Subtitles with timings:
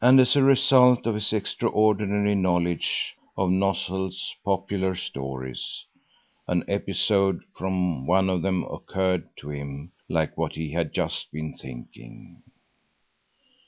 [0.00, 5.84] And as a result of his extraordinary knowledge of Nösselt's "Popular Stories,"
[6.48, 11.54] an episode from one of them occurred to him like what he had just been
[11.56, 12.42] thinking.